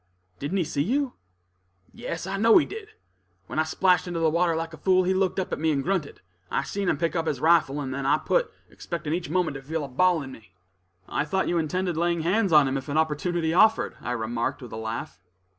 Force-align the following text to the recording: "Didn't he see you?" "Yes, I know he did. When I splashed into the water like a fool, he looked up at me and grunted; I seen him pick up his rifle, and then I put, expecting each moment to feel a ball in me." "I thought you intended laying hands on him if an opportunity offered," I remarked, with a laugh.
"Didn't 0.39 0.57
he 0.57 0.63
see 0.63 0.81
you?" 0.81 1.13
"Yes, 1.93 2.25
I 2.25 2.35
know 2.37 2.57
he 2.57 2.65
did. 2.65 2.87
When 3.45 3.59
I 3.59 3.63
splashed 3.63 4.07
into 4.07 4.19
the 4.19 4.31
water 4.31 4.55
like 4.55 4.73
a 4.73 4.77
fool, 4.77 5.03
he 5.03 5.13
looked 5.13 5.39
up 5.39 5.53
at 5.53 5.59
me 5.59 5.71
and 5.71 5.83
grunted; 5.83 6.21
I 6.49 6.63
seen 6.63 6.89
him 6.89 6.97
pick 6.97 7.15
up 7.15 7.27
his 7.27 7.39
rifle, 7.39 7.79
and 7.79 7.93
then 7.93 8.07
I 8.07 8.17
put, 8.17 8.51
expecting 8.67 9.13
each 9.13 9.29
moment 9.29 9.53
to 9.57 9.61
feel 9.61 9.83
a 9.83 9.87
ball 9.87 10.23
in 10.23 10.31
me." 10.31 10.53
"I 11.07 11.23
thought 11.23 11.47
you 11.47 11.59
intended 11.59 11.97
laying 11.97 12.21
hands 12.21 12.51
on 12.51 12.67
him 12.67 12.77
if 12.77 12.89
an 12.89 12.97
opportunity 12.97 13.53
offered," 13.53 13.95
I 14.01 14.13
remarked, 14.13 14.59
with 14.63 14.71
a 14.71 14.75
laugh. 14.75 15.19